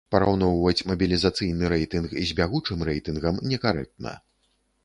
Параўноўваць 0.13 0.85
мабілізацыйны 0.91 1.69
рэйтынг 1.73 2.17
з 2.31 2.39
бягучым 2.39 2.79
рэйтынгам 2.91 3.39
некарэктна. 3.53 4.19